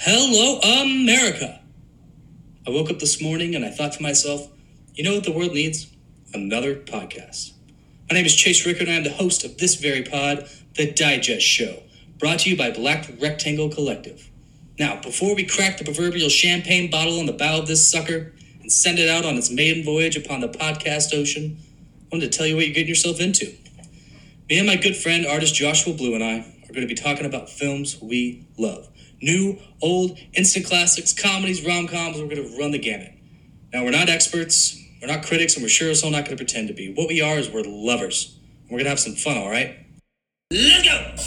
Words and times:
Hello, 0.00 0.60
America! 0.60 1.60
I 2.64 2.70
woke 2.70 2.88
up 2.88 3.00
this 3.00 3.20
morning 3.20 3.56
and 3.56 3.64
I 3.64 3.70
thought 3.70 3.94
to 3.94 4.02
myself, 4.02 4.48
you 4.94 5.02
know 5.02 5.16
what 5.16 5.24
the 5.24 5.32
world 5.32 5.54
needs? 5.54 5.88
Another 6.32 6.76
podcast. 6.76 7.50
My 8.08 8.14
name 8.14 8.24
is 8.24 8.36
Chase 8.36 8.64
Rickard 8.64 8.86
and 8.86 8.92
I 8.92 8.98
am 8.98 9.02
the 9.02 9.10
host 9.10 9.42
of 9.42 9.58
this 9.58 9.74
very 9.74 10.04
pod, 10.04 10.48
The 10.76 10.92
Digest 10.92 11.44
Show, 11.44 11.82
brought 12.16 12.38
to 12.40 12.50
you 12.50 12.56
by 12.56 12.70
Black 12.70 13.10
Rectangle 13.20 13.70
Collective. 13.70 14.30
Now, 14.78 15.00
before 15.00 15.34
we 15.34 15.44
crack 15.44 15.78
the 15.78 15.84
proverbial 15.84 16.28
champagne 16.28 16.88
bottle 16.92 17.18
on 17.18 17.26
the 17.26 17.32
bow 17.32 17.58
of 17.58 17.66
this 17.66 17.90
sucker 17.90 18.32
and 18.60 18.70
send 18.70 19.00
it 19.00 19.10
out 19.10 19.24
on 19.24 19.34
its 19.34 19.50
maiden 19.50 19.84
voyage 19.84 20.16
upon 20.16 20.38
the 20.38 20.48
podcast 20.48 21.12
ocean, 21.12 21.58
I 21.58 22.04
wanted 22.12 22.30
to 22.30 22.38
tell 22.38 22.46
you 22.46 22.54
what 22.54 22.66
you're 22.66 22.74
getting 22.74 22.88
yourself 22.88 23.20
into. 23.20 23.52
Me 24.48 24.58
and 24.58 24.66
my 24.68 24.76
good 24.76 24.96
friend, 24.96 25.26
artist 25.26 25.56
Joshua 25.56 25.92
Blue, 25.92 26.14
and 26.14 26.22
I 26.22 26.54
are 26.68 26.72
going 26.72 26.86
to 26.86 26.94
be 26.94 27.00
talking 27.00 27.26
about 27.26 27.48
films 27.48 28.00
we 28.00 28.46
love. 28.58 28.88
New, 29.20 29.58
old, 29.82 30.18
instant 30.34 30.66
classics, 30.66 31.12
comedies, 31.12 31.64
rom 31.64 31.88
coms. 31.88 32.18
We're 32.18 32.28
going 32.28 32.50
to 32.50 32.58
run 32.58 32.70
the 32.70 32.78
gamut. 32.78 33.12
Now, 33.72 33.84
we're 33.84 33.90
not 33.90 34.08
experts, 34.08 34.80
we're 35.00 35.08
not 35.08 35.24
critics, 35.24 35.54
and 35.54 35.62
we're 35.62 35.68
sure 35.68 35.90
as 35.90 36.00
hell 36.00 36.10
not 36.10 36.24
going 36.24 36.36
to 36.36 36.44
pretend 36.44 36.68
to 36.68 36.74
be. 36.74 36.92
What 36.92 37.08
we 37.08 37.20
are 37.20 37.38
is 37.38 37.50
we're 37.50 37.62
lovers. 37.64 38.38
We're 38.64 38.78
going 38.78 38.84
to 38.84 38.90
have 38.90 39.00
some 39.00 39.14
fun, 39.14 39.36
all 39.36 39.50
right? 39.50 39.76
Let's 40.50 40.88
go! 40.88 41.17